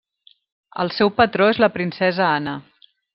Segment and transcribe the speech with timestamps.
[0.83, 2.57] El seu patró és la princesa Anna.